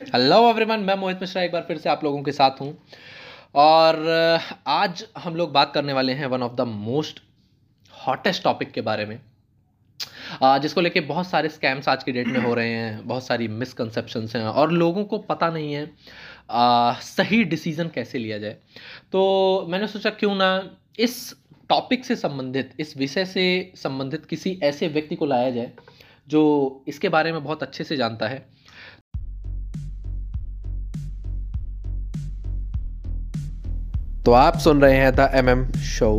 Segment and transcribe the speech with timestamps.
[0.00, 2.76] Hello everyone मैं मोहित मिश्रा एक बार फिर से आप लोगों के साथ हूँ।
[3.54, 3.96] और
[4.66, 7.20] आज हम लोग बात करने वाले हैं one of the most
[7.94, 9.18] hottest topic के बारे में।
[10.62, 14.36] जिसको लेके बहुत सारे स्कैम्स आज की डेट में हो रहे हैं बहुत सारी मिसकंसेप्शंस
[14.36, 15.84] हैं और लोगों को पता नहीं है
[16.50, 18.56] अ, सही डिसीज़न कैसे लिया जाए।
[19.12, 20.50] तो मैंने सोचा क्यों ना
[20.98, 21.34] इस
[21.70, 25.72] टॉपिक से संबंधित इस विषय से संबंधित किसी ऐसे व्यक्ति को लाया जाए
[26.28, 28.46] जो इसके बारे में बहुत अच्छे से जानता है।
[34.24, 36.10] तो आप सुन रहे हैं द एम एम शो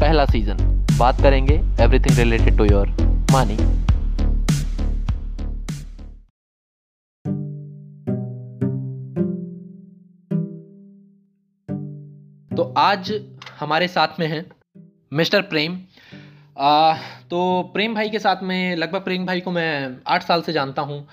[0.00, 0.56] पहला सीज़न
[0.98, 2.88] बात करेंगे everything related to your
[3.32, 3.56] money
[12.56, 13.12] तो आज
[13.60, 14.44] हमारे साथ में हैं
[15.12, 15.78] मिस्टर प्रेम।
[16.60, 16.94] आ,
[17.30, 20.82] तो प्रेम भाई के साथ में लगभग प्रेम भाई को मैं आठ साल से जानता
[20.82, 21.06] हूँ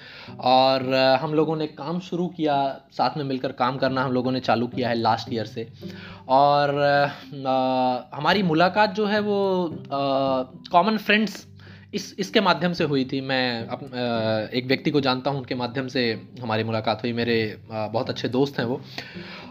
[0.46, 2.56] और हम लोगों ने काम शुरू किया
[2.92, 5.68] साथ में मिलकर काम करना हम लोगों ने चालू किया है लास्ट ईयर से।
[6.30, 9.38] और आ, हमारी मुलाकात जो है वो
[10.72, 11.46] कॉमन फ्रेंड्स
[11.94, 15.56] इस इसके माध्यम से हुई थी। मैं अप, आ, एक व्यक्ति को जानता हूँ उनके
[15.56, 16.04] माध्यम से
[16.42, 17.40] हमारी मुलाकात हुई। मेरे
[17.72, 18.82] आ, बहुत अच्छे दोस्त हैं वो।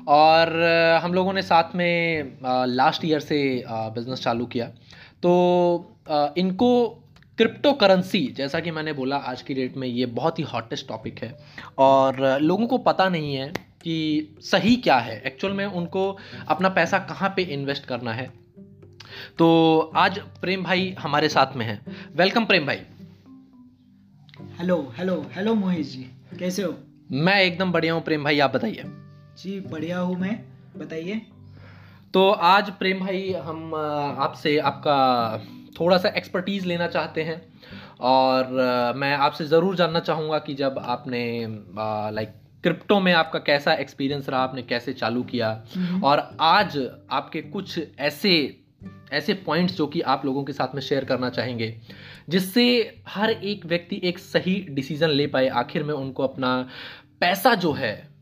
[0.08, 2.38] और आ, हम लोगों ने साथ में
[2.74, 4.70] लास्ट ईयर से बिज़नेस चालू किया।
[5.22, 5.96] तो
[6.38, 6.88] इनको
[7.38, 11.18] क्रिप्टो करेंसी जैसा कि मैंने बोला आज की डेट में ये बहुत ही हॉटेस्ट टॉपिक
[11.18, 11.34] है।
[11.78, 13.48] और लोगों को पता नहीं है
[13.82, 16.08] कि सही क्या है। एक्चुअल में उनको
[16.48, 18.26] अपना पैसा कहाँ पे इन्वेस्ट करना है।
[19.38, 21.80] तो आज प्रेम भाई हमारे साथ में हैं।
[22.16, 22.80] वेलकम प्रेम भाई।
[24.58, 26.06] Hello hello hello Mohit ji.
[26.38, 26.74] कैसे हो?
[27.12, 28.82] मैं एकदम बढ़िया हूँ। प्रेम भाई आप बताइए।
[29.38, 30.38] जी बढ़िया हूँ मैं।
[30.76, 31.20] बताइए।
[32.16, 34.92] तो आज प्रेम भाई हम आपसे आपका
[35.80, 37.36] थोड़ा सा एक्सपर्टीज़ लेना चाहते हैं।
[38.00, 41.20] और मैं आपसे ज़रूर जानना चाहूँगा कि जब आपने
[42.14, 42.28] लाइक
[42.62, 45.50] क्रिप्टो में आपका कैसा एक्सपीरियंस रहा आपने कैसे चालू किया।
[46.04, 46.78] और आज
[47.10, 48.34] आपके कुछ ऐसे
[49.12, 51.74] ऐसे पॉइंट्स जो कि आप लोगों के साथ में शेयर करना चाहेंगे
[52.28, 52.66] जिससे
[53.08, 56.58] हर एक व्यक्ति एक सही डिसीज़न ले पाए आखिर में उनको अपना
[57.20, 58.15] पैसा जो है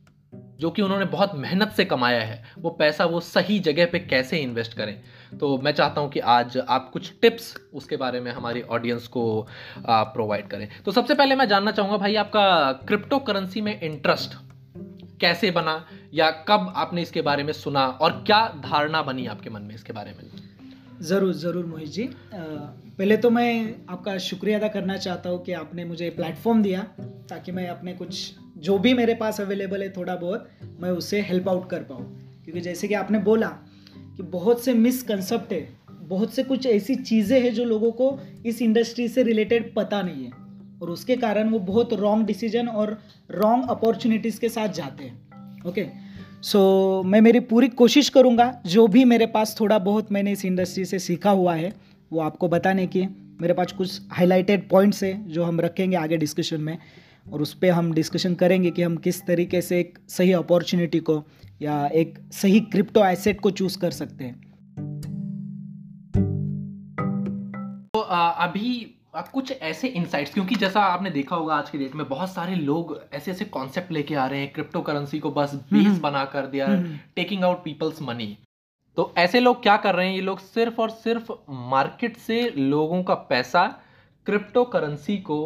[0.61, 4.39] जो कि उन्होंने बहुत मेहनत से कमाया है, वो पैसा वो सही जगह पे कैसे
[4.39, 4.95] इन्वेस्ट करें?
[5.41, 9.47] तो मैं चाहता हूँ कि आज आप कुछ टिप्स उसके बारे में हमारी ऑडियंस को
[9.87, 14.37] प्रोवाइड करें। तो सबसे पहले मैं जानना चाहूँगा भाई, आपका क्रिप्टो करेंसी में इंटरेस्ट
[15.21, 15.85] कैसे बना
[16.15, 19.93] या कब आपने इसके बारे में सुना और क्या धारणा बनी आपके मन में इसके
[19.93, 20.31] बारे में?
[21.03, 25.85] ज़रूर ज़रूर मोहित जी। पहले तो मैं आपका शुक्रिया अदा करना चाहता हूँ कि आपने
[25.85, 26.83] मुझे प्लेटफॉर्म दिया
[27.31, 30.49] ताकि मैं अपने कुछ जो भी मेरे पास अवेलेबल है थोड़ा बहुत,
[30.81, 33.49] मैं उससे हेल्प आउट कर पाऊँ। क्योंकि जैसे कि आपने बोला
[33.99, 38.63] कि बहुत से मिसकंसेप्ट है, बहुत से कुछ ऐसी चीज़ें हैं जो लोगों को इस
[38.63, 40.31] इंडस्ट्री से रिलेटेड पता नहीं है।
[40.83, 43.01] और उसके कारण वो बहुत रॉन्ग डिसीज़न और
[43.31, 45.25] रॉन्ग अपॉर्चुनिटीज़ के साथ जाते हैं।
[45.67, 45.87] ओके
[46.43, 50.85] सो मैं मेरी पूरी कोशिश करूँगा, जो भी मेरे पास थोड़ा बहुत मैंने इस इंडस्ट्री
[50.85, 51.75] से सीखा हुआ है,
[52.13, 53.07] वो आपको बताने की
[53.41, 56.79] मेरे पास कुछ हाईलाइटेड पॉइंट्स है, जो हम रखेंगे आगे डिस्कशन में।
[57.27, 61.23] और उस पर हम डिस्कशन करेंगे कि हम किस तरीके से एक सही अपॉर्चुनिटी को
[61.63, 64.41] या एक सही क्रिप्टो एसेट को चूज़ कर सकते हैं।
[67.95, 68.95] तो अभी
[69.33, 72.99] कुछ ऐसे इंसाइट्स क्योंकि जैसा आपने देखा होगा आज के डेट में बहुत सारे लोग
[73.13, 76.67] ऐसे ऐसे कॉन्सेप्ट लेके आ रहे हैं क्रिप्टो करेंसी को बस बेस बना कर दिया
[76.67, 78.37] hmm. Taking out people's money
[78.97, 81.33] तो ऐसे लोग क्या कर रहे हैं ये लोग सिर्फ़ और सिर्फ़
[81.71, 83.67] मार्केट से लोगों का पैसा
[84.27, 85.39] क्रिप्टो करेंसी को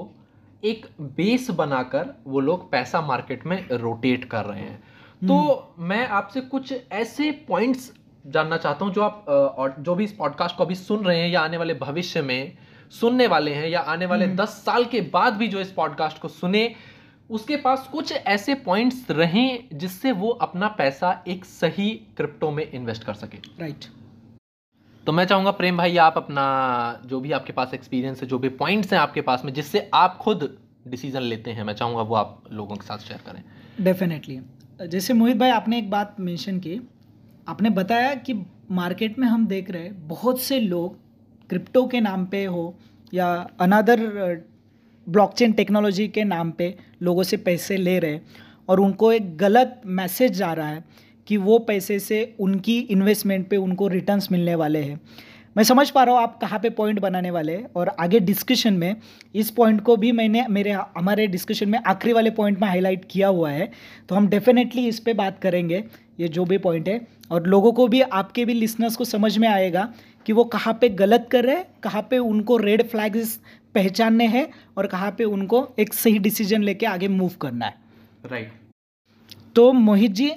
[0.64, 4.82] एक बेस बनाकर वो लोग पैसा मार्केट में रोटेट कर रहे हैं।
[5.28, 7.92] तो मैं आपसे कुछ ऐसे पॉइंट्स
[8.26, 11.28] जानना चाहता हूँ जो आप और जो भी इस पॉडकास्ट को अभी सुन रहे हैं
[11.28, 12.58] या आने वाले भविष्य में
[12.90, 16.28] सुनने वाले हैं या आने वाले दस साल के बाद भी जो इस पॉडकास्ट को
[16.28, 16.74] सुने
[17.30, 23.04] उसके पास कुछ ऐसे पॉइंट्स रहें जिससे वो अपना पैसा एक सही क्रिप्टो में इन्वेस्ट
[23.04, 23.84] कर सके। राइट।
[25.08, 26.42] तो मैं चाहूँगा, प्रेम भाई, आप अपना
[27.06, 30.16] जो भी आपके पास एक्सपीरियंस है, जो भी पॉइंट्स हैं आपके पास में, जिससे आप
[30.16, 30.42] खुद
[30.88, 33.42] डिसीज़न लेते हैं, मैं चाहूँगा वो आप लोगों के साथ शेयर करें।
[33.84, 34.38] डेफिनेटली
[34.86, 36.80] जैसे मोहित भाई, आपने एक बात मेंशन की।
[37.48, 38.34] आपने बताया कि
[38.70, 40.98] मार्केट में हम देख रहे हैं, बहुत से लोग
[41.50, 42.74] क्रिप्टो के नाम पे हो
[43.12, 44.06] या अनदर
[45.06, 48.26] ब्लॉकचेन टेक्नोलॉजी के नाम पे लोगों से पैसे ले रहे हैं
[48.68, 50.84] और उनको एक गलत मैसेज जा रहा है।
[51.28, 55.00] कि वो पैसे से उनकी इन्वेस्टमेंट पे उनको रिटर्न्स मिलने वाले हैं।
[55.56, 58.74] मैं समझ पा रहा हूँ आप कहाँ पे पॉइंट बनाने वाले हैं और आगे डिस्कशन
[58.74, 58.96] में
[59.34, 63.28] इस पॉइंट को भी मैंने मेरे हमारे डिस्कशन में आखिरी वाले पॉइंट में हाईलाइट किया
[63.28, 63.70] हुआ है।
[64.08, 65.84] तो हम डेफिनेटली इस पर बात करेंगे
[66.20, 69.48] ये जो भी पॉइंट है। और लोगों को भी आपके भी लिसनर्स को समझ में
[69.48, 69.92] आएगा
[70.26, 73.38] कि वो कहाँ पे गलत कर रहे हैं कहाँ पे उनको रेड फ्लैग्स
[73.74, 77.74] पहचानने हैं और कहाँ पे उनको एक सही डिसीज़न लेके आगे मूव करना है।
[78.24, 79.54] Right right.
[79.54, 80.30] तो मोहित जी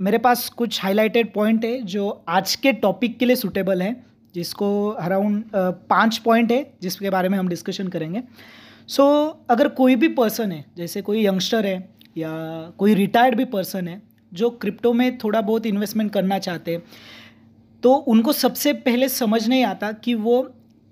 [0.00, 3.94] मेरे पास कुछ हाईलाइटेड पॉइंट है जो आज के टॉपिक के लिए सूटेबल है
[4.34, 5.44] जिसको अराउंड
[5.90, 8.22] पाँच पॉइंट है जिसके बारे में हम डिस्कशन करेंगे।
[8.88, 11.76] सो so, अगर कोई भी पर्सन है जैसे कोई यंगस्टर है
[12.16, 12.30] या
[12.78, 14.02] कोई रिटायर्ड भी पर्सन है
[14.32, 16.82] जो क्रिप्टो में थोड़ा बहुत इन्वेस्टमेंट करना चाहते हैं
[17.82, 20.42] तो उनको सबसे पहले समझ नहीं आता कि वो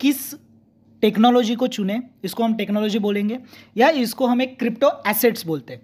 [0.00, 0.34] किस
[1.02, 3.38] टेक्नोलॉजी को चुने इसको हम टेक्नोलॉजी बोलेंगे
[3.76, 5.82] या इसको हम एक क्रिप्टो एसेट्स बोलते हैं।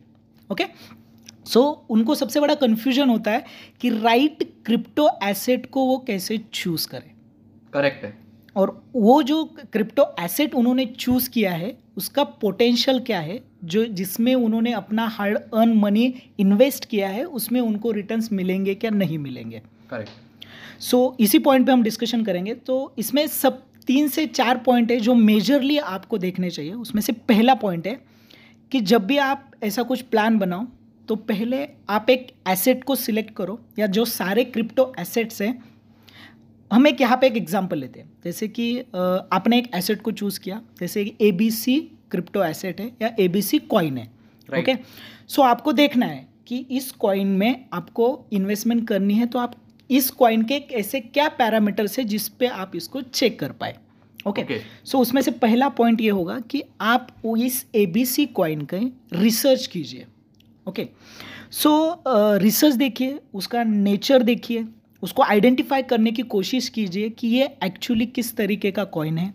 [0.53, 0.64] ओके
[1.49, 3.45] सो so, उनको सबसे बड़ा कन्फ्यूज़न होता है
[3.81, 7.11] कि राइट क्रिप्टो एसेट को वो कैसे चूज़ करें।
[7.73, 8.17] करेक्ट है।
[8.56, 14.35] और वो जो क्रिप्टो एसेट उन्होंने चूज़ किया है उसका पोटेंशियल क्या है जो जिसमें
[14.35, 19.62] उन्होंने अपना हार्ड अर्न मनी इन्वेस्ट किया है उसमें उनको रिटर्न्स मिलेंगे क्या नहीं मिलेंगे।
[19.91, 24.59] करेक्ट सो so, इसी पॉइंट पे हम डिस्कशन करेंगे। तो इसमें सब तीन से चार
[24.59, 28.00] पॉइंट है जो मेजरली आपको देखने चाहिए। उसमें से पहला पॉइंट है
[28.73, 30.67] कि जब भी आप ऐसा कुछ प्लान बनाओ
[31.08, 35.58] तो पहले आप एक एसेट को सिलेक्ट करो या जो सारे क्रिप्टो एसेट्स हैं
[36.72, 38.78] हम एक यहाँ पे एक एग्जांपल लेते हैं। जैसे कि
[39.32, 41.78] आपने एक एसेट को चूज़ किया जैसे A B C
[42.10, 44.05] crypto asset है या ए बी सी कॉइन है
[44.58, 49.38] ओके सो so, आपको देखना है कि इस कॉइन में आपको इन्वेस्टमेंट करनी है तो
[49.38, 49.54] आप
[49.90, 53.76] इस कॉइन के ऐसे क्या पैरामीटर्स है जिस पे आप इसको चेक कर पाए
[54.26, 54.58] ओके okay.
[54.84, 57.08] सो so, उसमें से पहला पॉइंट ये होगा कि आप
[57.38, 58.81] इस ए बी सी कॉइन का
[59.12, 60.06] रिसर्च कीजिए।
[60.69, 60.88] ओके
[61.53, 61.70] सो
[62.38, 64.67] रिसर्च देखिए उसका नेचर देखिए
[65.03, 69.32] उसको आइडेंटिफाई करने की कोशिश कीजिए कि ये एक्चुअली किस तरीके का कॉइन है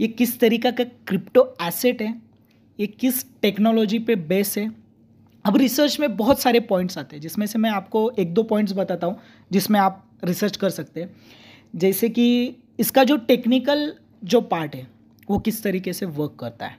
[0.00, 2.14] ये किस तरीका का क्रिप्टो एसेट है
[2.78, 4.70] ये किस टेक्नोलॉजी पे बेस है।
[5.44, 8.72] अब रिसर्च में बहुत सारे पॉइंट्स आते हैं जिसमें से मैं आपको एक दो पॉइंट्स
[8.72, 9.18] बताता हूँ
[9.52, 11.14] जिसमें आप रिसर्च कर सकते हैं।
[11.76, 13.92] जैसे कि इसका जो टेक्निकल
[14.24, 14.86] जो पार्ट है
[15.28, 16.76] वो किस तरीके से वर्क करता है।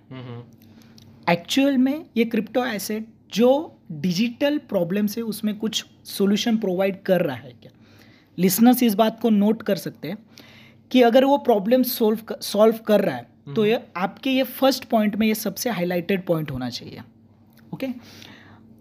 [1.30, 7.35] एक्चुअल में ये क्रिप्टो एसेट जो डिजिटल प्रॉब्लम से उसमें कुछ सॉल्यूशन प्रोवाइड कर रहा
[7.35, 7.71] है क्या?
[8.38, 10.18] लिसनर्स इस बात को नोट कर सकते हैं
[10.91, 15.15] कि अगर वो प्रॉब्लम सोल्व सॉल्व कर रहा है तो ये आपके ये फ़र्स्ट पॉइंट
[15.15, 17.01] में ये सबसे हाईलाइटेड पॉइंट होना चाहिए
[17.74, 17.88] ओके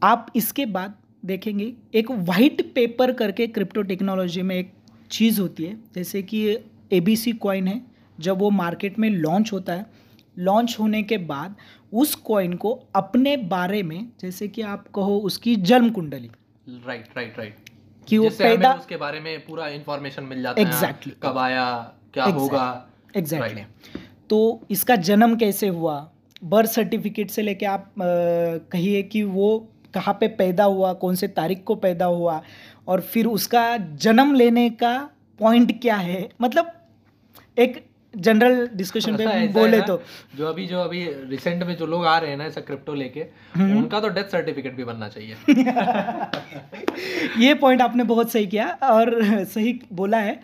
[0.02, 0.94] आप इसके बाद
[1.24, 4.72] देखेंगे एक वाइट पेपर करके क्रिप्टो टेक्नोलॉजी में एक
[5.10, 6.58] चीज़ होती है जैसे कि
[6.92, 7.82] ए बी सी कॉइन है
[8.20, 9.86] जब वो मार्केट में लॉन्च होता है
[10.38, 11.56] लॉन्च होने के बाद
[11.92, 16.30] उस कॉइन को अपने बारे में जैसे कि आप कहो उसकी जन्म कुंडली
[16.86, 17.70] राइट राइट राइट
[18.08, 21.06] कि वो पैदा उसके बारे में पूरा इंफॉर्मेशन मिल जाता exactly.
[21.06, 22.42] है कब आया क्या exactly.
[22.42, 23.94] होगा एग्जैक्टली exactly.
[23.94, 24.28] right.
[24.28, 26.10] तो इसका जन्म कैसे हुआ
[26.44, 31.62] बर्थ सर्टिफिकेट से लेके आप कहिए कि वो कहाँ पे पैदा हुआ कौन से तारीख
[31.64, 32.40] को पैदा हुआ
[32.88, 36.72] और फिर उसका जन्म लेने का पॉइंट क्या है मतलब
[37.58, 37.84] एक
[38.16, 40.00] जनरल डिस्कशन पे बोले तो।
[40.36, 43.24] जो अभी जो अभी रिसेंट में जो लोग आ रहे हैं ना ऐसा क्रिप्टो लेके
[43.54, 45.36] हम्म। उनका तो डेथ सर्टिफिकेट भी बनना चाहिए।
[47.46, 50.40] ये पॉइंट आपने बहुत सही किया और सही बोला है।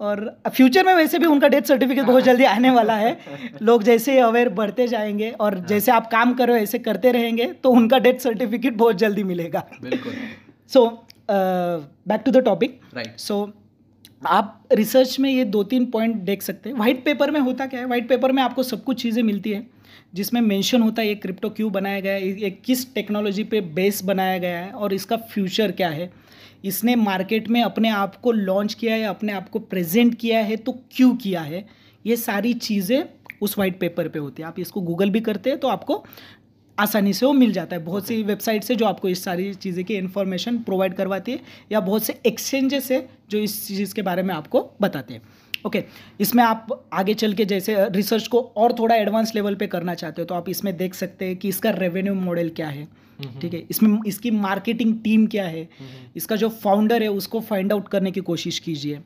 [0.00, 3.16] और फ्यूचर में वैसे भी उनका डेथ सर्टिफिकेट बहुत जल्दी आने वाला है।
[3.62, 7.70] लोग जैसे अवेयर बढ़ते जाएँगे और हाँ। जैसे आप काम करो ऐसे करते रहेंगे तो
[7.70, 10.12] उनका डेथ सर्टिफिकेट बहुत जल्दी मिलेगा। बिल्कुल।
[10.70, 10.86] So
[11.30, 13.44] back to the topic right so
[14.22, 17.80] आप रिसर्च में ये दो तीन पॉइंट देख सकते हैं। वाइट पेपर में होता क्या
[17.80, 17.86] है?
[17.86, 19.66] वाइट पेपर में आपको सब कुछ चीज़ें मिलती है,
[20.14, 24.02] जिसमें मेंशन होता है ये क्रिप्टो क्यों बनाया गया है, ये किस टेक्नोलॉजी पे बेस
[24.04, 26.10] बनाया गया है और इसका फ्यूचर क्या है?
[26.64, 30.56] इसने मार्केट में अपने आप को लॉन्च किया है, अपने आप को प्रेजेंट किया है
[30.56, 31.66] तो क्यों किया है?
[32.04, 33.02] ये सारी चीज़ें
[33.42, 36.04] उस वाइट पेपर पे होती है। आप इसको गूगल भी करते हैं तो आपको
[36.78, 39.84] आसानी से वो मिल जाता है। बहुत सी वेबसाइट से जो आपको इस सारी चीज़ें
[39.84, 41.40] की इन्फॉर्मेशन प्रोवाइड करवाती है
[41.72, 45.22] या बहुत से एक्सचेंजेस है जो इस चीज़ के बारे में आपको बताते हैं।
[45.66, 45.90] ओके okay,
[46.20, 50.22] इसमें आप आगे चल के जैसे रिसर्च को और थोड़ा एडवांस लेवल पे करना चाहते
[50.22, 52.86] हो तो आप इसमें देख सकते हैं कि इसका रेवेन्यू मॉडल क्या है।
[53.40, 53.60] ठीक है?
[53.70, 55.68] इसमें इसकी मार्केटिंग टीम क्या है?
[56.16, 59.00] इसका जो फाउंडर है उसको फाइंड आउट करने की कोशिश कीजिए।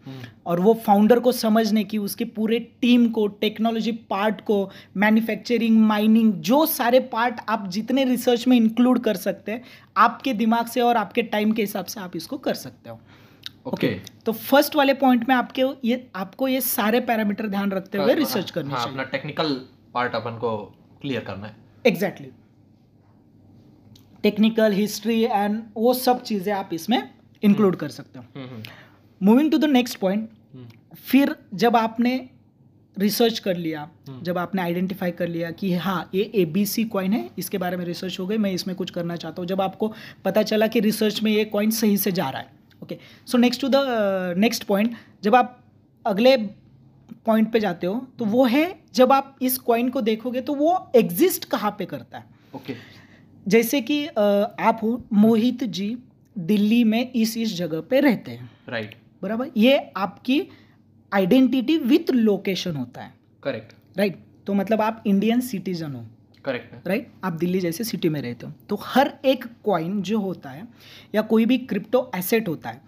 [0.46, 4.58] और वो फाउंडर को समझने की उसके पूरे टीम को टेक्नोलॉजी पार्ट को
[4.96, 9.62] मैन्युफैक्चरिंग माइनिंग जो सारे पार्ट आप जितने रिसर्च में इंक्लूड कर सकते हैं
[9.96, 13.00] आपके दिमाग से और आपके टाइम के हिसाब से आप इसको कर सकते हो।
[13.66, 13.98] Okay okay.
[13.98, 14.24] okay.
[14.24, 18.50] तो फ़र्स्ट वाले पॉइंट में आपके ये आपको ये सारे पैरामीटर ध्यान रखते हुए रिसर्च
[18.50, 19.52] करना हाँ, अपना टेक्निकल
[19.94, 20.56] पार्ट अपन को
[21.02, 22.39] क्लियर करना है। Exactly exactly.
[24.22, 27.02] Technical history and वो सब चीज़ें आप इसमें
[27.42, 28.62] इंक्लूड कर सकते हो।
[29.20, 32.28] Moving to the next point hmm, फिर जब आपने
[32.96, 36.84] रिसर्च कर लिया हम्म। जब आपने आइडेंटिफाई कर लिया कि हाँ ये ए बी सी
[36.86, 39.60] कॉइन है इसके बारे में रिसर्च हो गई मैं इसमें कुछ करना चाहता हूँ। जब
[39.60, 39.92] आपको
[40.24, 43.60] पता चला कि रिसर्च में ये कॉइन सही से जा रहा है okay so next
[43.60, 45.56] to the next point जब आप
[46.04, 46.36] अगले
[47.26, 50.76] पॉइंट पे जाते हो तो वो है जब आप इस कॉइन को देखोगे तो वो
[50.96, 52.24] एग्जिस्ट कहाँ पे करता है?
[52.54, 52.74] ओके
[53.50, 55.96] जैसे कि आप हो मोहित जी
[56.36, 59.22] दिल्ली में इस इस जगह पे रहते हैं। Right right.
[59.22, 59.50] बराबर?
[59.56, 60.42] ये आपकी
[61.12, 64.46] आइडेंटिटी विथ लोकेशन होता है। Correct right right?
[64.46, 66.04] तो मतलब आप इंडियन सिटीजन हो।
[66.44, 70.50] करेक्ट राइट आप दिल्ली जैसे सिटी में रहते हो। तो हर एक कॉइन जो होता
[70.50, 70.66] है
[71.14, 72.80] या कोई भी क्रिप्टो एसेट होता है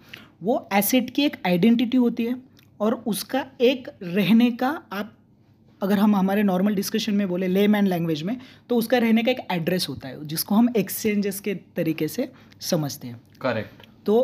[0.43, 2.35] वो एसेट की एक आइडेंटिटी होती है
[2.79, 5.13] और उसका एक रहने का आप
[5.83, 8.37] अगर हम हमारे नॉर्मल डिस्कशन में बोले ले मैन लैंग्वेज में
[8.69, 13.07] तो उसका रहने का एक एड्रेस होता है जिसको हम एक्सचेंजेस के तरीके से समझते
[13.07, 14.15] हैं। करेक्ट तो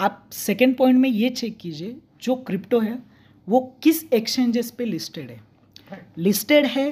[0.00, 2.98] आप सेकेंड पॉइंट में ये चेक कीजिए जो क्रिप्टो है
[3.48, 5.40] वो किस एक्सचेंजेस पे लिस्टेड है?
[6.18, 6.90] लिस्टेड है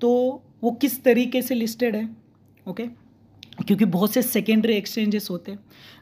[0.00, 2.08] तो वो किस तरीके से लिस्टेड है?
[2.66, 2.84] ओके
[3.58, 5.58] क्योंकि बहुत से सेकेंडरी एक्सचेंजेस होते हैं।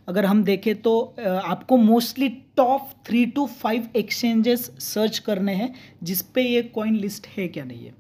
[0.08, 1.00] अगर हम देखें तो
[1.44, 7.26] आपको mostly top three two five exchanges search करने हैं जिस पे ये कॉइन लिस्ट
[7.36, 7.92] है क्या नहीं है।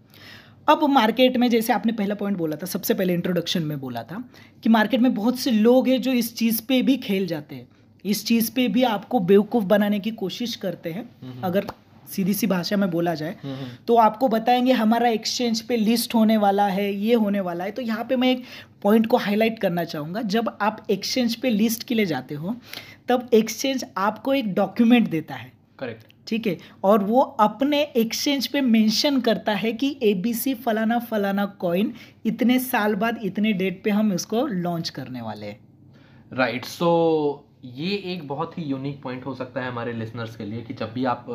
[0.68, 4.22] अब मार्केट में जैसे आपने पहला पॉइंट बोला था सबसे पहले इंट्रोडक्शन में बोला था
[4.62, 7.68] कि मार्केट में बहुत से लोग हैं जो इस चीज़ पे भी खेल जाते हैं।
[8.04, 11.66] इस चीज़ पे भी आपको बेवकूफ़ बनाने की कोशिश करते हैं हम्म। अगर
[12.06, 16.36] सीधी सी भाषा में बोला जाए हम्म, तो आपको बताएँगे हमारा एक्सचेंज पे लिस्ट होने
[16.36, 18.44] वाला है ये होने वाला है। तो यहाँ पे मैं एक
[18.82, 22.54] पॉइंट को हाईलाइट करना चाहूँगा। जब आप एक्सचेंज पे लिस्ट के लिए जाते हो
[23.08, 26.56] तब एक्सचेंज आपको एक डॉक्यूमेंट देता है। करेक्ट ठीक है?
[26.84, 31.92] और वो अपने एक्सचेंज पे मेंशन करता है कि ए बी सी फलाना फलाना कॉइन
[32.26, 35.58] इतने साल बाद इतने डेट पे हम इसको लॉन्च करने वाले हैं।
[36.32, 36.88] राइट सो
[37.64, 40.92] ये एक बहुत ही यूनिक पॉइंट हो सकता है हमारे लिसनर्स के लिए कि जब
[40.92, 41.26] भी आप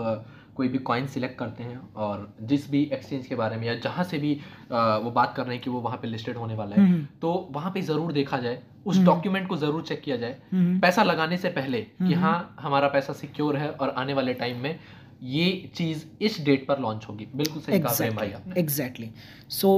[0.60, 4.04] कोई भी कॉइन सिलेक्ट करते हैं और जिस भी एक्सचेंज के बारे में या जहाँ
[4.04, 4.34] से भी
[4.72, 7.32] वो बात कर रहे हैं कि वो वहाँ पे लिस्टेड होने वाला है हम्म, तो
[7.52, 11.04] वहाँ पे ज़रूर देखा जाए उस हम्म। डॉक्यूमेंट को ज़रूर चेक किया जाए। हम्म, पैसा
[11.04, 14.80] लगाने से पहले कि हम्म। हाँ हमारा पैसा सिक्योर है और आने वाले टाइम में
[15.24, 19.10] ये चीज़ इस डेट पर लॉन्च होगी। बिल्कुल सही कहा प्रेम भाई आपने। एग्जैक्टली
[19.50, 19.72] सो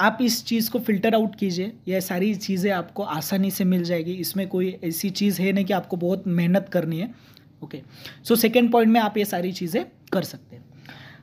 [0.00, 4.12] आप इस चीज़ को फ़िल्टर आउट कीजिए। यह सारी चीज़ें आपको आसानी से मिल जाएगी।
[4.16, 7.14] इसमें कोई ऐसी चीज़ है नहीं कि आपको बहुत मेहनत करनी है।
[7.62, 7.82] ओके
[8.24, 10.64] सो सेकेंड पॉइंट में आप ये सारी चीज़ें कर सकते हैं।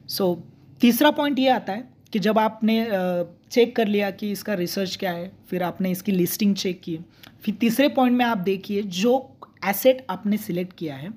[0.08, 2.88] सो so, तीसरा पॉइंट ये आता है कि जब आपने
[3.52, 7.00] चेक कर लिया कि इसका रिसर्च क्या है फिर आपने इसकी लिस्टिंग चेक की
[7.42, 11.10] फिर तीसरे पॉइंट में आप देखिए जो एसेट आपने सिलेक्ट किया है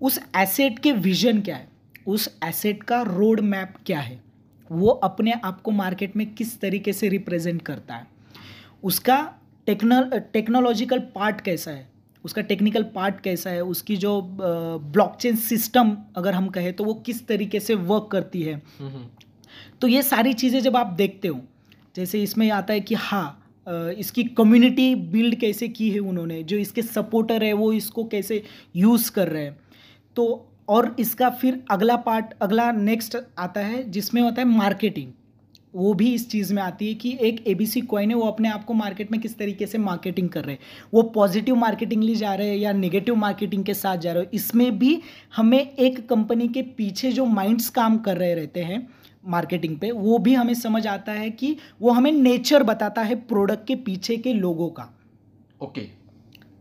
[0.00, 1.68] उस एसेट के विजन क्या है
[2.06, 4.20] उस एसेट का रोड मैप क्या है
[4.70, 8.06] वो अपने आप को मार्केट में किस तरीके से रिप्रेजेंट करता है
[8.82, 9.34] उसका
[9.66, 11.89] टेक्नल टेक्नोलॉजिकल पार्ट कैसा है
[12.24, 17.26] उसका टेक्निकल पार्ट कैसा है उसकी जो ब्लॉकचेन सिस्टम अगर हम कहें तो वो किस
[17.26, 18.60] तरीके से वर्क करती है।
[19.80, 21.40] तो ये सारी चीज़ें जब आप देखते हो
[21.96, 23.36] जैसे इसमें आता है कि हाँ
[23.98, 28.42] इसकी कम्युनिटी बिल्ड कैसे की है उन्होंने जो इसके सपोर्टर है वो इसको कैसे
[28.76, 29.58] यूज़ कर रहे हैं।
[30.16, 35.12] तो और इसका फिर अगला पार्ट अगला नेक्स्ट आता है जिसमें होता है मार्केटिंग
[35.74, 38.26] वो भी इस चीज़ में आती है कि एक ए बी सी कॉइन है वो
[38.26, 40.60] अपने आप को मार्केट में किस तरीके से मार्केटिंग कर रहे हैं।
[40.94, 44.30] वो पॉजिटिव मार्केटिंग लिए जा रहे हैं या नेगेटिव मार्केटिंग के साथ जा रहे हो।
[44.34, 45.00] इसमें भी
[45.36, 48.86] हमें एक कंपनी के पीछे जो माइंड्स काम कर रहे रहते हैं
[49.26, 53.66] मार्केटिंग पे वो भी हमें समझ आता है कि वो हमें नेचर बताता है प्रोडक्ट
[53.66, 54.88] के पीछे के लोगों का।
[55.62, 55.86] ओके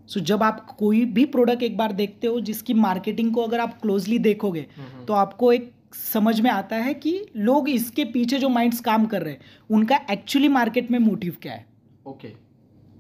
[0.07, 3.79] सो जब आप कोई भी प्रोडक्ट एक बार देखते हो जिसकी मार्केटिंग को अगर आप
[3.81, 8.50] क्लोजली देखोगे हम्म, तो आपको एक समझ में आता है कि लोग इसके पीछे जो
[8.50, 11.65] माइंड्स काम कर रहे हैं उनका एक्चुअली मार्केट में मोटिव क्या है?
[12.05, 12.27] ओके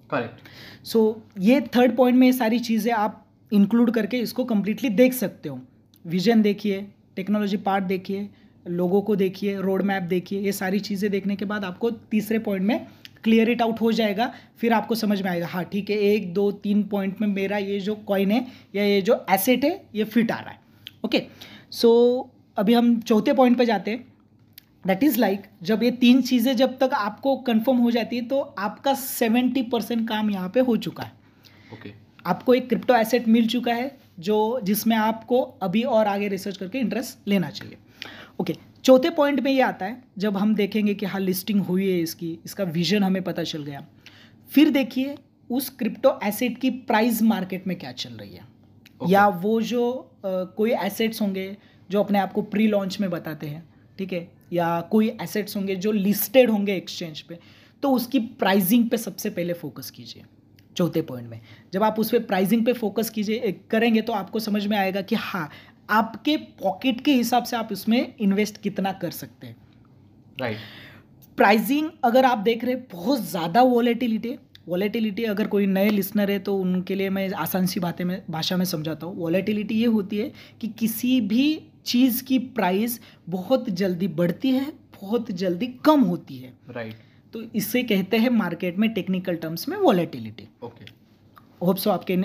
[0.09, 5.13] करेक्ट सो ये थर्ड पॉइंट में ये सारी चीज़ें आप इंक्लूड करके इसको कम्प्लीटली देख
[5.13, 5.59] सकते हो।
[6.05, 8.29] विजन देखिए टेक्नोलॉजी पार्ट देखिए
[8.65, 12.65] लोगों को देखिए रोड मैप देखिए ये सारी चीज़ें देखने के बाद आपको तीसरे पॉइंट
[12.65, 12.87] में
[13.23, 16.51] क्लियर इट आउट हो जाएगा फिर आपको समझ में आएगा हाँ ठीक है एक दो
[16.53, 20.31] तीन पॉइंट में मेरा ये जो कॉइन है या ये जो एसेट है ये फिट
[20.31, 20.59] आ रहा है।
[21.05, 21.21] ओके
[21.71, 21.89] सो
[22.59, 24.05] अभी हम चौथे पॉइंट पे जाते हैं।
[24.87, 28.39] दैट इज़ लाइक जब ये तीन चीज़ें जब तक आपको कंफर्म हो जाती है तो
[28.59, 31.11] आपका सेवेंटी परसेंट काम यहाँ पे हो चुका है।
[31.73, 31.91] Okay okay.
[32.25, 36.79] आपको एक क्रिप्टो एसेट मिल चुका है जो जिसमें आपको अभी और आगे रिसर्च करके
[36.79, 37.77] इंटरेस्ट लेना चाहिए।
[38.39, 41.99] ओके चौथे पॉइंट में ये आता है जब हम देखेंगे कि हाँ लिस्टिंग हुई है
[41.99, 43.85] इसकी इसका विजन हमें पता चल गया।
[44.49, 45.15] फिर देखिए
[45.49, 48.43] उस क्रिप्टो एसेट की प्राइस मार्केट में क्या चल रही है।
[49.01, 49.11] Okay.
[49.11, 51.55] या वो जो अ, कोई एसेट्स होंगे
[51.89, 53.63] जो अपने आप को प्री लॉन्च में बताते हैं
[53.99, 54.27] ठीक है?
[54.53, 57.39] या कोई एसेट्स होंगे जो लिस्टेड होंगे एक्सचेंज पे
[57.83, 60.23] तो उसकी प्राइजिंग पे सबसे पहले फोकस कीजिए
[60.77, 61.39] चौथे पॉइंट में।
[61.73, 65.15] जब आप उस पर प्राइजिंग पे फोकस कीजिए करेंगे तो आपको समझ में आएगा कि
[65.17, 65.49] हाँ
[65.89, 69.55] आपके पॉकेट के हिसाब से आप उसमें इन्वेस्ट कितना कर सकते हैं।
[70.41, 70.57] राइट
[71.37, 74.35] प्राइजिंग अगर आप देख रहे हैं बहुत ज़्यादा वॉलेटिलिटी
[74.67, 78.57] वॉलेटिलिटी अगर कोई नए लिसनर है तो उनके लिए मैं आसान सी बातें में भाषा
[78.57, 80.31] में समझाता हूँ। वॉलेटिलिटी ये होती है
[80.61, 81.45] कि किसी भी
[81.89, 84.65] चीज़ की प्राइस बहुत जल्दी बढ़ती है
[85.01, 87.33] बहुत जल्दी कम होती है। Right right.
[87.33, 90.85] तो इससे कहते हैं मार्केट में टेक्निकल टर्म्स में वॉलेटिलिटी। ओके
[91.65, 92.15] होप सो आपके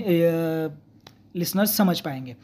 [1.39, 2.37] लिसनर्स समझ पाएँगे।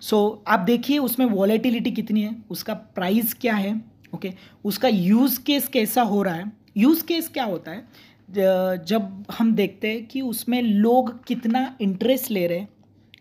[0.00, 3.74] सो so, आप देखिए उसमें वॉलेटिलिटी कितनी है उसका प्राइस क्या है
[4.14, 4.28] ओके?
[4.28, 4.40] okay?
[4.64, 6.52] उसका यूज़ केस कैसा हो रहा है?
[6.76, 7.86] यूज़ केस क्या होता है?
[8.30, 12.68] जब हम देखते हैं कि उसमें लोग कितना इंटरेस्ट ले रहे हैं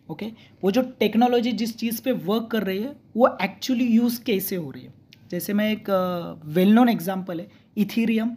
[0.10, 0.26] ओके?
[0.64, 4.72] वो जो टेक्नोलॉजी जिस चीज़ पे वर्क कर रही है वो एक्चुअली यूज़ कैसे हो
[4.72, 4.94] रही है?
[5.32, 5.90] जैसे मैं एक
[6.48, 8.36] वेल नोन एग्ज़ाम्पल है इथीरियम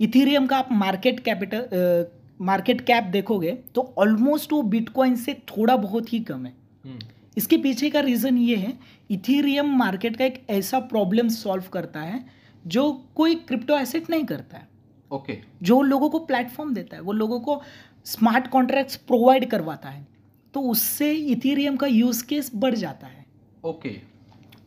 [0.00, 2.06] इथीरियम का आप मार्केट कैपिटल
[2.40, 6.52] मार्केट कैप देखोगे तो ऑलमोस्ट वो बिटकॉइन से थोड़ा बहुत ही कम है।
[6.84, 6.98] हम्म,
[7.36, 8.72] इसके पीछे का रीज़न ये है
[9.10, 12.24] इथीरियम मार्केट का एक ऐसा प्रॉब्लम सॉल्व करता है
[12.66, 14.68] जो कोई क्रिप्टो एसेट नहीं करता है।
[15.10, 15.44] ओके। okay.
[15.62, 17.60] जो लोगों को प्लेटफॉर्म देता है वो लोगों को
[18.06, 20.06] स्मार्ट कॉन्ट्रैक्ट्स प्रोवाइड करवाता है।
[20.56, 23.24] तो उससे इथीरियम का यूज़ केस बढ़ जाता है
[23.64, 24.00] ओके okay.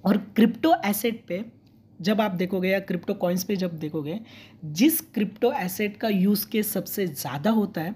[0.06, 1.44] और क्रिप्टो एसेट पे
[2.00, 4.20] जब आप देखोगे या क्रिप्टो कॉइन्स पे जब देखोगे
[4.74, 7.96] जिस क्रिप्टो एसेट का यूज़ केस सबसे ज़्यादा होता है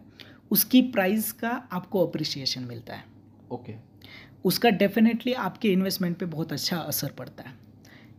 [0.51, 3.05] उसकी प्राइस का आपको अप्रिसिएशन मिलता है
[3.51, 3.81] ओके okay.
[4.45, 7.55] उसका डेफिनेटली आपके इन्वेस्टमेंट पे बहुत अच्छा असर पड़ता है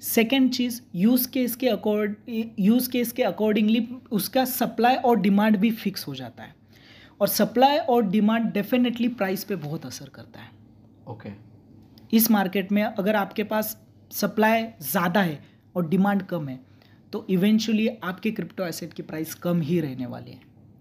[0.05, 2.15] सेकेंड चीज़ यूज़ केस के अकॉर्ड
[2.61, 6.55] यूज़ केस के अकॉर्डिंगली उसका सप्लाई और डिमांड भी फिक्स हो जाता है
[7.21, 10.51] और सप्लाई और डिमांड डेफिनेटली प्राइस पे बहुत असर करता है
[11.09, 11.41] ओके okay.
[12.13, 13.77] इस मार्केट में अगर आपके पास
[14.13, 15.43] सप्लाई ज़्यादा है
[15.75, 16.59] और डिमांड कम है
[17.13, 20.41] तो इवेंचुअली आपके क्रिप्टो एसेट की प्राइस कम ही रहने वाली है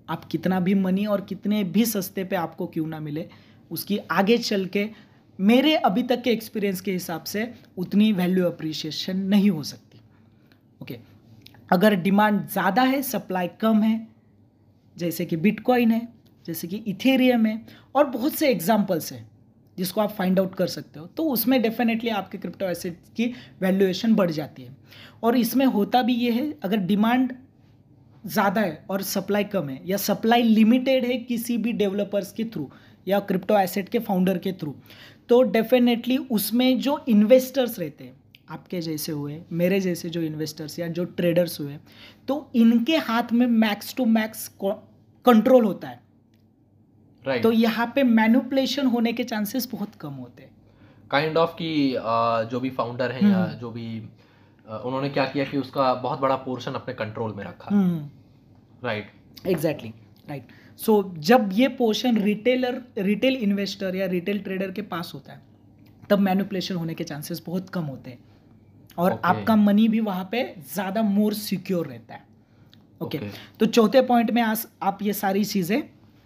[0.10, 3.28] आप कितना भी मनी और कितने भी सस्ते पे आपको क्यों ना मिले
[3.72, 4.90] उसकी आगे चल के
[5.40, 10.00] मेरे अभी तक के एक्सपीरियंस के हिसाब से उतनी वैल्यू अप्रिशिएशन नहीं हो सकती
[10.82, 11.06] ओके okay.
[11.72, 13.96] अगर डिमांड ज़्यादा है सप्लाई कम है
[14.98, 16.08] जैसे कि बिटकॉइन है
[16.46, 17.62] जैसे कि इथेरियम है,
[17.96, 19.28] और बहुत से एग्जाम्पल्स हैं
[19.78, 24.16] जिसको आप फाइंड आउट कर सकते हो। तो उसमें डेफिनेटली आपके क्रिप्टो एसेट की वैल्यूएशन
[24.16, 24.76] बढ़ जाती है।
[25.24, 27.34] और इसमें होता भी ये है, अगर डिमांड
[28.24, 32.70] ज़्यादा है और सप्लाई कम है, या सप्लाई लिमिटेड है किसी भी डेवलपर्स के थ्रू
[33.08, 34.76] या क्रिप्टो एसेट के फाउंडर के थ्रू
[35.30, 38.14] तो डेफिनेटली उसमें जो इन्वेस्टर्स रहते हैं,
[38.50, 41.78] आपके जैसे हुए, मेरे जैसे जो इन्वेस्टर्स या जो ट्रेडर्स हुए
[42.28, 46.02] तो इनके हाथ में मैक्स टू मैक्स कंट्रोल होता है।
[47.26, 50.52] राइट तो यहाँ पे मैनुपुलेशन होने के चांसेस बहुत कम होते हैं।
[51.12, 51.96] काइंड ऑफ़ कि
[52.52, 53.88] जो भी फाउंडर हैं या हम्म। जो भी
[54.68, 57.70] उन्होंने क्या किया कि उसका बहुत बड़ा पोर्शन अपने कंट्रोल में रखा।
[58.84, 59.94] राइट एग्जैक्टली
[60.28, 60.48] राइट
[60.80, 65.42] सो जब ये पोर्शन रिटेलर रिटेल इन्वेस्टर या रिटेल ट्रेडर के पास होता है
[66.10, 68.20] तब मैनुपलेशन होने के चांसेस बहुत कम होते हैं।
[68.98, 69.26] और Okay.
[69.26, 72.24] आपका मनी भी वहाँ पे ज़्यादा मोर सिक्योर रहता है।
[73.02, 73.30] Okay Okay.
[73.60, 75.82] तो चौथे पॉइंट में आज आप ये सारी चीज़ें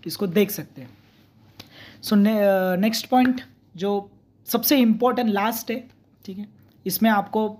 [0.08, 0.89] इसको देख सकते हैं।
[2.02, 3.41] सो नेक्स्ट पॉइंट
[3.76, 4.10] जो
[4.48, 5.84] सबसे इम्पोर्टेंट लास्ट है,
[6.26, 6.48] ठीक है?
[6.86, 7.58] इसमें आपको,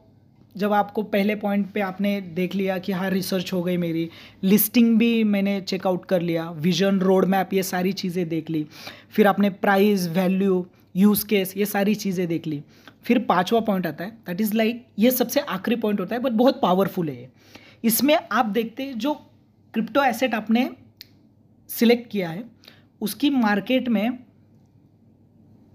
[0.56, 4.10] जब आपको पहले पॉइंट पे आपने देख लिया कि हाँ रिसर्च हो गई मेरी
[4.44, 8.66] लिस्टिंग भी मैंने चेकआउट कर लिया विजन रोड मैप ये सारी चीज़ें देख ली,
[9.12, 12.62] फिर आपने प्राइस वैल्यू यूज़ केस ये सारी चीज़ें देख ली,
[13.04, 16.32] फिर पांचवा पॉइंट आता है दैट इज़ लाइक ये सबसे आखिरी पॉइंट होता है बट
[16.34, 17.30] बहुत पावरफुल है ये।
[17.84, 19.14] इसमें आप देखते जो
[19.74, 20.70] क्रिप्टो एसेट आपने
[21.70, 22.44] सिलेक्ट किया है
[23.02, 24.18] उसकी मार्केट में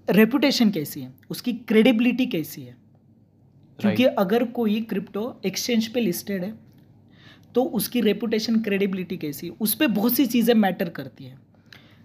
[0.08, 2.76] रेपुटेशन कैसी है उसकी क्रेडिबिलिटी कैसी है?
[3.78, 6.52] क्योंकि अगर कोई क्रिप्टो एक्सचेंज पे लिस्टेड है
[7.54, 11.38] तो उसकी रेपुटेशन क्रेडिबिलिटी कैसी है उस पर बहुत सी चीज़ें मैटर करती है।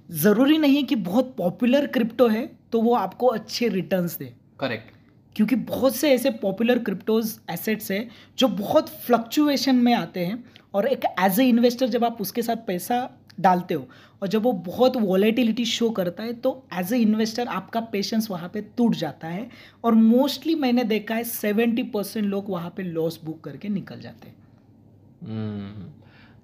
[0.09, 4.91] ज़रूरी नहीं कि बहुत पॉपुलर क्रिप्टो है तो वो आपको अच्छे रिटर्न्स दे। करेक्ट
[5.35, 10.87] क्योंकि बहुत से ऐसे पॉपुलर क्रिप्टोज एसेट्स हैं जो बहुत फ्लक्चुएशन में आते हैं और
[10.87, 12.99] एक एज ए इन्वेस्टर जब आप उसके साथ पैसा
[13.37, 13.87] डालते हो।
[14.21, 18.49] और जब वो बहुत वॉलेटिलिटी शो करता है तो एज ए इन्वेस्टर आपका पेशेंस वहाँ
[18.53, 19.49] पे टूट जाता है
[19.83, 24.27] और मोस्टली मैंने देखा है सेवेंटी परसेंट लोग वहाँ पे लॉस बुक करके निकल जाते
[24.27, 24.35] हैं।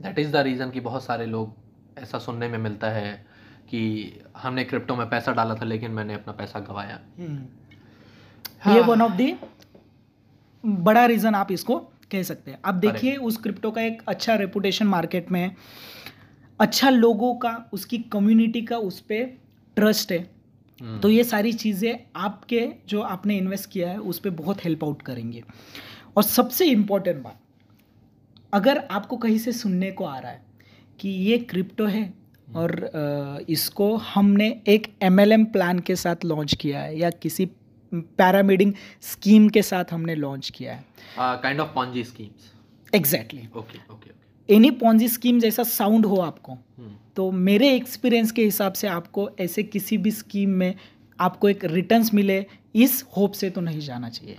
[0.02, 1.56] दैट इज़ द रीज़न कि बहुत सारे लोग
[2.00, 3.14] ऐसा सुनने में मिलता है
[3.70, 3.82] कि
[4.38, 7.00] हमने क्रिप्टो में पैसा डाला था लेकिन मैंने अपना पैसा गवाया।
[8.68, 9.34] ये वन ऑफ़ दी
[10.64, 11.78] बड़ा रीज़न आप इसको
[12.12, 12.94] कह सकते हैं। अब Correct.
[12.94, 15.56] देखिए उस क्रिप्टो का एक अच्छा रेपुटेशन मार्केट में है
[16.60, 19.24] अच्छा लोगों का उसकी कम्युनिटी का उस पर
[19.78, 20.18] ट्रस्ट है।
[20.82, 24.84] हम्म, तो ये सारी चीज़ें आपके जो आपने इन्वेस्ट किया है उस पर बहुत हेल्प
[24.84, 25.44] आउट करेंगे।
[26.18, 27.40] और सबसे इम्पोर्टेंट बात
[28.54, 30.42] अगर आपको कहीं से सुनने को आ रहा है
[31.00, 32.14] कि ये क्रिप्टो है
[32.56, 37.46] और इसको हमने एक एमएलएम प्लान के साथ लॉन्च किया है या किसी
[37.92, 40.84] पैरामीडिंग स्कीम के साथ हमने लॉन्च किया है।
[41.18, 42.52] Kind of Ponzi schemes
[42.94, 44.12] exactly okay okay
[44.54, 49.30] any Ponzi scheme जैसा साउंड हो आपको हम्म, तो मेरे एक्सपीरियंस के हिसाब से आपको
[49.40, 50.74] ऐसे किसी भी स्कीम में
[51.20, 54.38] आपको एक रिटर्न्स मिले इस होप से तो नहीं जाना चाहिए।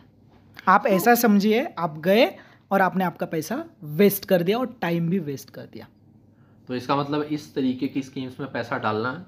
[0.68, 2.27] आप ऐसा समझिए आप गए
[2.70, 5.87] और आपने आपका पैसा वेस्ट कर दिया और टाइम भी वेस्ट कर दिया।
[6.68, 9.24] तो इसका मतलब इस तरीके की स्कीम्स में पैसा डालना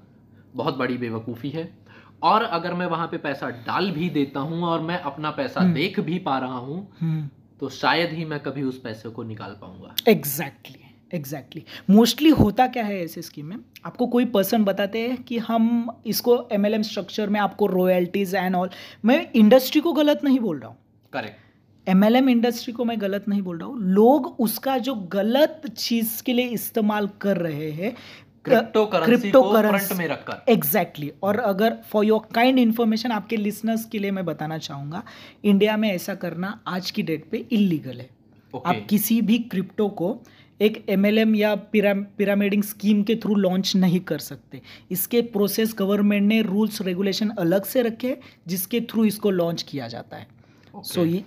[0.55, 1.69] बहुत बड़ी बेवकूफ़ी है।
[2.23, 5.73] और अगर मैं वहाँ पे पैसा डाल भी देता हूँ और मैं अपना पैसा हम्म।
[5.73, 6.79] देख भी पा रहा हूँ
[7.59, 12.83] तो शायद ही मैं कभी उस पैसे को निकाल पाऊँगा। एग्जैक्टली एग्जैक्टली मोस्टली होता क्या
[12.83, 13.57] है ऐसे स्कीम में?
[13.85, 18.35] आपको कोई पर्सन बताते हैं कि हम इसको एम एल एम स्ट्रक्चर में आपको रॉयल्टीज
[18.35, 18.69] एंड ऑल
[19.05, 20.77] मैं इंडस्ट्री को गलत नहीं बोल रहा हूँ।
[21.13, 24.95] Correct M L M industry को मैं गलत नहीं बोल रहा हूँ। लोग उसका जो
[25.13, 27.95] गलत चीज़ के लिए इस्तेमाल कर रहे हैं
[28.47, 33.85] क्रिप्टो करेंसी को फ्रंट में रखकर। एग्जैक्टली और अगर फॉर योर काइंड इन्फॉर्मेशन आपके लिसनर्स
[33.85, 35.03] के लिए मैं बताना चाहूँगा
[35.43, 38.09] इंडिया में ऐसा करना आज की डेट पे इलीगल है।
[38.53, 40.17] ओके आप किसी भी क्रिप्टो को
[40.59, 46.41] एक एमएलएम या पिरामिडिंग स्कीम के थ्रू लॉन्च नहीं कर सकते। इसके प्रोसेस गवर्नमेंट ने
[46.41, 50.27] रूल्स रेगुलेशन अलग से रखे जिसके थ्रू इसको लॉन्च किया जाता है।
[50.83, 51.23] सो ये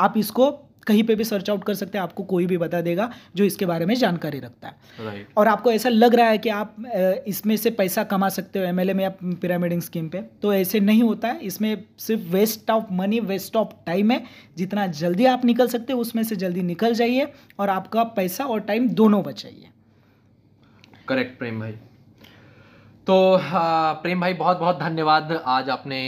[0.00, 0.50] आप इसको
[0.86, 3.66] कहीं पे भी सर्च आउट कर सकते हैं आपको कोई भी बता देगा जो इसके
[3.66, 6.76] बारे में जानकारी रखता है। राइट और आपको ऐसा लग रहा है कि आप
[7.26, 11.28] इसमें से पैसा कमा सकते हो एम या पिरामिडिंग स्कीम पे तो ऐसे नहीं होता
[11.28, 14.22] है। इसमें सिर्फ़ waste of money waste of time है।
[14.56, 18.60] जितना जल्दी आप निकल सकते हो उसमें से जल्दी निकल जाइए और आपका पैसा और
[18.62, 19.68] टाइम दोनों बचाइए।
[21.08, 21.72] करेक्ट प्रेम भाई।
[23.06, 23.14] तो
[24.02, 25.98] प्रेम भाई बहुत बहुत धन्यवाद आज आपने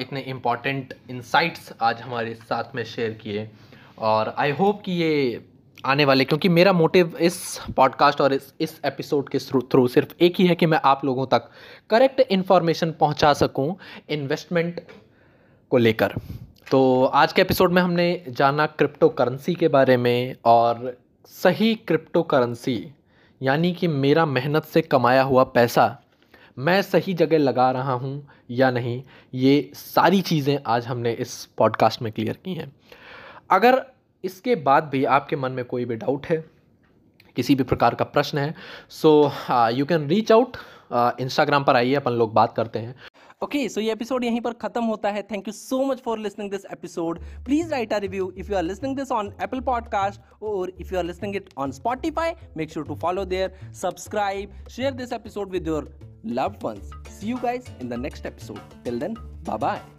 [0.00, 3.48] इतने इम्पोर्टेंट इंसाइट्स आज हमारे साथ में शेयर किए।
[4.00, 5.44] और आई होप कि ये
[5.84, 10.34] आने वाले, क्योंकि मेरा मोटिव इस पॉडकास्ट और इस इस एपिसोड के थ्रू सिर्फ़ एक
[10.38, 11.50] ही है कि मैं आप लोगों तक
[11.90, 13.76] करेक्ट इन्फॉर्मेशन पहुँचा सकूँ
[14.08, 14.80] इन्वेस्टमेंट
[15.70, 16.14] को लेकर।
[16.70, 22.22] तो आज के एपिसोड में हमने जाना क्रिप्टो करेंसी के बारे में और सही क्रिप्टो
[22.22, 22.94] करेंसी
[23.40, 26.02] यानी कि मेरा मेहनत से कमाया हुआ पैसा,
[26.58, 29.02] मैं सही जगह लगा रहा हूँ या नहीं,
[29.34, 32.72] ये सारी चीज़ें आज हमने इस पॉडकास्ट में क्लियर की हैं।
[33.50, 33.84] अगर
[34.24, 36.44] इसके बाद भी आपके मन में कोई भी डाउट है,
[37.36, 38.54] किसी भी प्रकार का प्रश्न है
[38.90, 39.10] so
[39.74, 40.56] you can reach out
[41.20, 42.94] Instagram पर आइए, अपन लोग बात करते हैं।
[43.42, 46.50] ओके सो ये एपिसोड यहीं पर खत्म होता है। Thank you so much for listening
[46.50, 50.72] this episode please write a review if you are listening this on Apple podcast और
[50.78, 55.12] if you are listening it on Spotify make sure to follow there subscribe share this
[55.12, 55.92] episode with your
[56.24, 56.90] loved ones.
[57.12, 58.60] See you guys in the next episode.
[58.84, 59.16] Till then
[59.48, 59.90] bye bye